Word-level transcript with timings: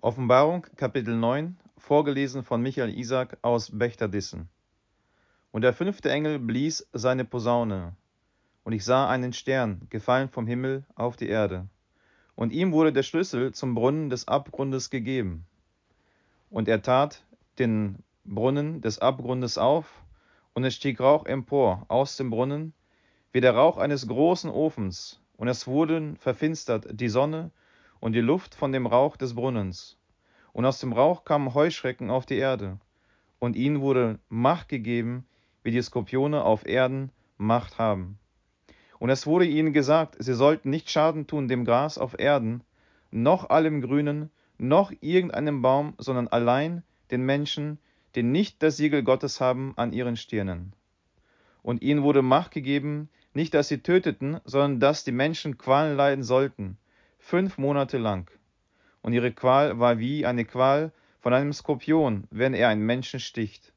Offenbarung 0.00 0.64
Kapitel 0.76 1.16
9, 1.16 1.58
vorgelesen 1.76 2.44
von 2.44 2.62
Michael 2.62 2.96
Isaac 2.96 3.36
aus 3.42 3.76
Bechterdissen. 3.76 4.48
Und 5.50 5.62
der 5.62 5.72
fünfte 5.72 6.08
Engel 6.08 6.38
blies 6.38 6.86
seine 6.92 7.24
Posaune, 7.24 7.96
und 8.62 8.74
ich 8.74 8.84
sah 8.84 9.08
einen 9.08 9.32
Stern 9.32 9.88
gefallen 9.90 10.28
vom 10.28 10.46
Himmel 10.46 10.84
auf 10.94 11.16
die 11.16 11.28
Erde. 11.28 11.66
Und 12.36 12.52
ihm 12.52 12.70
wurde 12.70 12.92
der 12.92 13.02
Schlüssel 13.02 13.52
zum 13.52 13.74
Brunnen 13.74 14.08
des 14.08 14.28
Abgrundes 14.28 14.90
gegeben. 14.90 15.46
Und 16.48 16.68
er 16.68 16.80
tat 16.80 17.24
den 17.58 18.04
Brunnen 18.24 18.80
des 18.80 19.00
Abgrundes 19.00 19.58
auf, 19.58 20.04
und 20.52 20.62
es 20.62 20.76
stieg 20.76 21.00
Rauch 21.00 21.26
empor 21.26 21.86
aus 21.88 22.16
dem 22.16 22.30
Brunnen, 22.30 22.72
wie 23.32 23.40
der 23.40 23.56
Rauch 23.56 23.78
eines 23.78 24.06
großen 24.06 24.48
Ofens, 24.48 25.20
und 25.36 25.48
es 25.48 25.66
wurden 25.66 26.16
verfinstert 26.18 26.86
die 26.92 27.08
Sonne 27.08 27.50
und 28.00 28.12
die 28.12 28.20
Luft 28.20 28.54
von 28.54 28.72
dem 28.72 28.86
Rauch 28.86 29.16
des 29.16 29.34
Brunnens. 29.34 29.96
Und 30.52 30.64
aus 30.64 30.80
dem 30.80 30.92
Rauch 30.92 31.24
kamen 31.24 31.54
Heuschrecken 31.54 32.10
auf 32.10 32.26
die 32.26 32.38
Erde, 32.38 32.78
und 33.38 33.56
ihnen 33.56 33.80
wurde 33.80 34.18
Macht 34.28 34.68
gegeben, 34.68 35.26
wie 35.62 35.70
die 35.70 35.82
Skorpione 35.82 36.42
auf 36.44 36.66
Erden 36.66 37.10
Macht 37.36 37.78
haben. 37.78 38.18
Und 38.98 39.10
es 39.10 39.26
wurde 39.26 39.46
ihnen 39.46 39.72
gesagt, 39.72 40.16
sie 40.18 40.34
sollten 40.34 40.70
nicht 40.70 40.90
Schaden 40.90 41.26
tun 41.26 41.46
dem 41.46 41.64
Gras 41.64 41.98
auf 41.98 42.18
Erden, 42.18 42.62
noch 43.10 43.50
allem 43.50 43.80
Grünen, 43.80 44.30
noch 44.58 44.92
irgendeinem 45.00 45.62
Baum, 45.62 45.94
sondern 45.98 46.28
allein 46.28 46.82
den 47.10 47.22
Menschen, 47.22 47.78
die 48.14 48.22
nicht 48.22 48.62
das 48.62 48.76
Siegel 48.76 49.02
Gottes 49.02 49.40
haben 49.40 49.72
an 49.76 49.92
ihren 49.92 50.16
Stirnen. 50.16 50.72
Und 51.62 51.82
ihnen 51.82 52.02
wurde 52.02 52.22
Macht 52.22 52.50
gegeben, 52.50 53.08
nicht 53.34 53.54
dass 53.54 53.68
sie 53.68 53.78
töteten, 53.78 54.40
sondern 54.44 54.80
dass 54.80 55.04
die 55.04 55.12
Menschen 55.12 55.58
Qualen 55.58 55.96
leiden 55.96 56.24
sollten, 56.24 56.76
fünf 57.28 57.58
Monate 57.58 57.98
lang. 57.98 58.30
Und 59.02 59.12
ihre 59.12 59.32
Qual 59.32 59.78
war 59.78 59.98
wie 59.98 60.24
eine 60.24 60.46
Qual 60.46 60.92
von 61.20 61.34
einem 61.34 61.52
Skorpion, 61.52 62.24
wenn 62.30 62.54
er 62.54 62.70
einen 62.70 62.86
Menschen 62.86 63.20
sticht. 63.20 63.74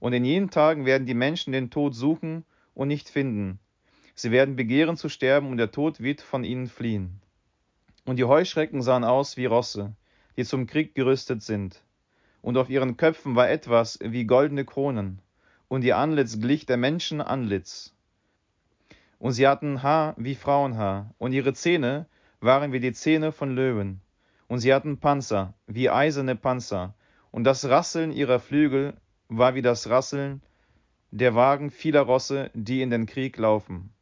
Und 0.00 0.14
in 0.14 0.24
jenen 0.24 0.48
Tagen 0.48 0.86
werden 0.86 1.06
die 1.06 1.12
Menschen 1.12 1.52
den 1.52 1.68
Tod 1.68 1.94
suchen 1.94 2.46
und 2.72 2.88
nicht 2.88 3.10
finden. 3.10 3.58
Sie 4.14 4.30
werden 4.30 4.56
begehren 4.56 4.96
zu 4.96 5.10
sterben, 5.10 5.50
und 5.50 5.58
der 5.58 5.72
Tod 5.72 6.00
wird 6.00 6.22
von 6.22 6.42
ihnen 6.42 6.68
fliehen. 6.68 7.20
Und 8.06 8.16
die 8.16 8.24
Heuschrecken 8.24 8.80
sahen 8.80 9.04
aus 9.04 9.36
wie 9.36 9.44
Rosse, 9.44 9.94
die 10.38 10.44
zum 10.46 10.66
Krieg 10.66 10.94
gerüstet 10.94 11.42
sind. 11.42 11.82
Und 12.40 12.56
auf 12.56 12.70
ihren 12.70 12.96
Köpfen 12.96 13.36
war 13.36 13.50
etwas 13.50 13.98
wie 14.02 14.24
goldene 14.24 14.64
Kronen, 14.64 15.20
und 15.68 15.84
ihr 15.84 15.98
Antlitz 15.98 16.40
glich 16.40 16.64
der 16.64 16.78
Menschen 16.78 17.20
Antlitz. 17.20 17.92
Und 19.18 19.32
sie 19.32 19.46
hatten 19.46 19.82
Haar 19.82 20.14
wie 20.16 20.34
Frauenhaar, 20.34 21.12
und 21.18 21.34
ihre 21.34 21.52
Zähne 21.52 22.06
waren 22.40 22.72
wie 22.72 22.80
die 22.80 22.92
Zähne 22.92 23.32
von 23.32 23.54
Löwen, 23.54 24.00
und 24.46 24.60
sie 24.60 24.72
hatten 24.72 24.98
Panzer, 24.98 25.54
wie 25.66 25.90
eiserne 25.90 26.36
Panzer, 26.36 26.94
und 27.30 27.44
das 27.44 27.68
Rasseln 27.68 28.12
ihrer 28.12 28.40
Flügel 28.40 28.94
war 29.28 29.54
wie 29.54 29.62
das 29.62 29.88
Rasseln 29.88 30.42
der 31.10 31.34
Wagen 31.34 31.70
vieler 31.70 32.02
Rosse, 32.02 32.50
die 32.54 32.82
in 32.82 32.90
den 32.90 33.06
Krieg 33.06 33.36
laufen, 33.38 33.92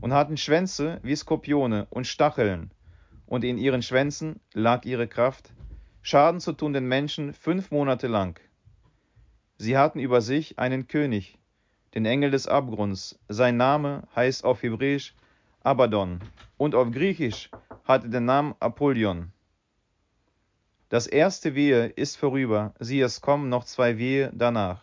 und 0.00 0.12
hatten 0.12 0.36
Schwänze 0.36 1.00
wie 1.02 1.16
Skorpione 1.16 1.86
und 1.90 2.06
Stacheln, 2.06 2.70
und 3.26 3.44
in 3.44 3.58
ihren 3.58 3.82
Schwänzen 3.82 4.40
lag 4.52 4.84
ihre 4.84 5.08
Kraft, 5.08 5.52
Schaden 6.02 6.40
zu 6.40 6.52
tun 6.52 6.72
den 6.72 6.86
Menschen 6.86 7.32
fünf 7.32 7.70
Monate 7.70 8.08
lang. 8.08 8.38
Sie 9.56 9.78
hatten 9.78 10.00
über 10.00 10.20
sich 10.20 10.58
einen 10.58 10.88
König, 10.88 11.38
den 11.94 12.04
Engel 12.04 12.32
des 12.32 12.48
Abgrunds. 12.48 13.20
Sein 13.28 13.56
Name 13.56 14.02
heißt 14.16 14.44
auf 14.44 14.62
Hebräisch 14.62 15.14
Abaddon. 15.62 16.18
Und 16.56 16.74
auf 16.74 16.90
Griechisch 16.90 17.50
hatte 17.84 18.08
den 18.08 18.24
Namen 18.24 18.54
Apollyon. 18.60 19.32
Das 20.88 21.06
erste 21.06 21.54
Wehe 21.54 21.86
ist 21.86 22.16
vorüber, 22.16 22.74
sieh, 22.78 23.00
es 23.00 23.20
kommen 23.20 23.48
noch 23.48 23.64
zwei 23.64 23.98
Wehe 23.98 24.30
danach. 24.34 24.82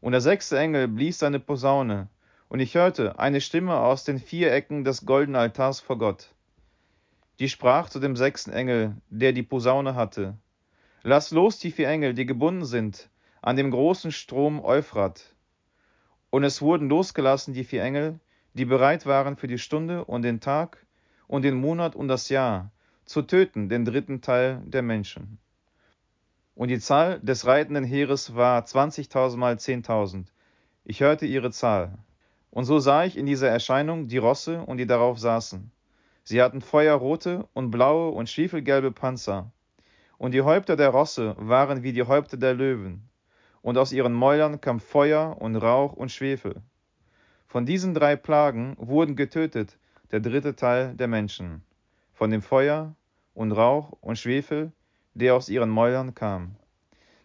Und 0.00 0.12
der 0.12 0.20
sechste 0.20 0.58
Engel 0.58 0.88
blies 0.88 1.18
seine 1.18 1.40
Posaune, 1.40 2.08
und 2.48 2.58
ich 2.58 2.74
hörte 2.74 3.18
eine 3.18 3.40
Stimme 3.40 3.76
aus 3.76 4.04
den 4.04 4.18
vier 4.18 4.52
Ecken 4.52 4.82
des 4.82 5.06
goldenen 5.06 5.40
Altars 5.40 5.78
vor 5.78 5.98
Gott. 5.98 6.34
Die 7.38 7.48
sprach 7.48 7.88
zu 7.88 8.00
dem 8.00 8.16
sechsten 8.16 8.50
Engel, 8.50 8.96
der 9.08 9.32
die 9.32 9.44
Posaune 9.44 9.94
hatte. 9.94 10.36
Lass 11.02 11.30
los 11.30 11.58
die 11.58 11.70
vier 11.70 11.88
Engel, 11.88 12.12
die 12.12 12.26
gebunden 12.26 12.64
sind, 12.64 13.08
an 13.40 13.56
dem 13.56 13.70
großen 13.70 14.12
Strom 14.12 14.62
Euphrat. 14.62 15.34
Und 16.30 16.44
es 16.44 16.60
wurden 16.60 16.88
losgelassen 16.88 17.54
die 17.54 17.64
vier 17.64 17.82
Engel, 17.82 18.18
die 18.54 18.64
bereit 18.64 19.06
waren 19.06 19.36
für 19.36 19.46
die 19.46 19.58
Stunde 19.58 20.04
und 20.04 20.22
den 20.22 20.40
Tag 20.40 20.84
und 21.30 21.42
den 21.42 21.54
Monat 21.54 21.94
und 21.94 22.08
das 22.08 22.28
Jahr, 22.28 22.72
zu 23.04 23.22
töten 23.22 23.68
den 23.68 23.84
dritten 23.84 24.20
Teil 24.20 24.60
der 24.66 24.82
Menschen. 24.82 25.38
Und 26.56 26.68
die 26.70 26.80
Zahl 26.80 27.20
des 27.20 27.46
reitenden 27.46 27.84
Heeres 27.84 28.34
war 28.34 28.64
zwanzigtausend 28.64 29.38
mal 29.38 29.56
zehntausend. 29.56 30.32
Ich 30.84 31.00
hörte 31.00 31.26
ihre 31.26 31.52
Zahl. 31.52 31.96
Und 32.50 32.64
so 32.64 32.80
sah 32.80 33.04
ich 33.04 33.16
in 33.16 33.26
dieser 33.26 33.48
Erscheinung 33.48 34.08
die 34.08 34.18
Rosse 34.18 34.62
und 34.62 34.78
die 34.78 34.88
darauf 34.88 35.20
saßen. 35.20 35.70
Sie 36.24 36.42
hatten 36.42 36.62
feuerrote 36.62 37.46
und 37.54 37.70
blaue 37.70 38.10
und 38.10 38.28
schiefelgelbe 38.28 38.90
Panzer. 38.90 39.52
Und 40.18 40.32
die 40.34 40.42
Häupter 40.42 40.74
der 40.74 40.88
Rosse 40.88 41.36
waren 41.38 41.84
wie 41.84 41.92
die 41.92 42.02
Häupter 42.02 42.38
der 42.38 42.54
Löwen. 42.54 43.08
Und 43.62 43.78
aus 43.78 43.92
ihren 43.92 44.14
Mäulern 44.14 44.60
kam 44.60 44.80
Feuer 44.80 45.36
und 45.38 45.54
Rauch 45.54 45.92
und 45.92 46.10
Schwefel. 46.10 46.56
Von 47.46 47.66
diesen 47.66 47.94
drei 47.94 48.16
Plagen 48.16 48.74
wurden 48.80 49.14
getötet 49.14 49.78
der 50.10 50.20
dritte 50.20 50.56
Teil 50.56 50.94
der 50.94 51.08
Menschen, 51.08 51.62
von 52.12 52.30
dem 52.30 52.42
Feuer 52.42 52.94
und 53.34 53.52
Rauch 53.52 53.92
und 54.00 54.18
Schwefel, 54.18 54.72
der 55.14 55.34
aus 55.34 55.48
ihren 55.48 55.70
Mäulern 55.70 56.14
kam. 56.14 56.56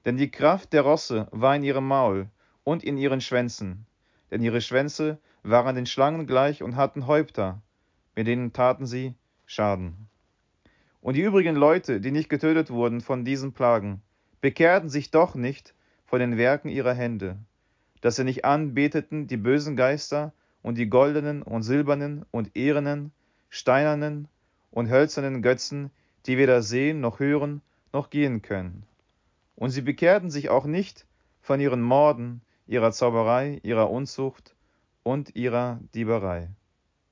Denn 0.06 0.18
die 0.18 0.30
Kraft 0.30 0.74
der 0.74 0.84
Rosse 0.84 1.28
war 1.32 1.56
in 1.56 1.64
ihrem 1.64 1.88
Maul 1.88 2.28
und 2.64 2.84
in 2.84 2.98
ihren 2.98 3.22
Schwänzen, 3.22 3.86
denn 4.32 4.42
ihre 4.42 4.62
Schwänze 4.62 5.18
waren 5.44 5.76
den 5.76 5.86
Schlangen 5.86 6.28
gleich 6.28 6.62
und 6.64 6.76
hatten 6.76 7.08
Häupter, 7.08 7.62
mit 8.16 8.28
denen 8.28 8.54
taten 8.54 8.86
sie 8.86 9.16
Schaden. 9.46 10.08
Und 11.02 11.16
die 11.16 11.22
übrigen 11.22 11.56
Leute, 11.56 12.02
die 12.02 12.12
nicht 12.12 12.30
getötet 12.30 12.72
wurden 12.72 13.02
von 13.02 13.26
diesen 13.26 13.54
Plagen, 13.54 14.02
bekehrten 14.42 14.90
sich 14.90 15.12
doch 15.12 15.36
nicht 15.36 15.76
von 16.06 16.20
den 16.20 16.38
Werken 16.38 16.70
ihrer 16.70 16.94
Hände, 16.94 17.38
dass 18.02 18.16
sie 18.16 18.24
nicht 18.24 18.46
anbeteten 18.46 19.28
die 19.28 19.38
bösen 19.38 19.76
Geister 19.76 20.34
und 20.66 20.80
die 20.80 20.90
goldenen 20.90 21.44
und 21.44 21.62
silbernen 21.62 22.26
und 22.32 22.58
ehernen, 22.58 23.12
steinernen 23.50 24.28
und 24.72 24.90
hölzernen 24.90 25.44
Götzen, 25.44 25.92
die 26.26 26.40
weder 26.40 26.64
sehen 26.64 27.02
noch 27.02 27.20
hören 27.20 27.62
noch 27.94 28.10
gehen 28.10 28.42
können. 28.42 28.84
Und 29.56 29.70
sie 29.70 29.84
bekehrten 29.84 30.32
sich 30.32 30.50
auch 30.50 30.66
nicht 30.66 31.06
von 31.40 31.60
ihren 31.60 31.84
Morden, 31.84 32.42
ihrer 32.66 32.92
Zauberei, 32.92 33.60
ihrer 33.62 33.92
Unzucht 33.92 34.56
und 35.04 35.36
ihrer 35.36 35.80
Dieberei. 35.94 36.50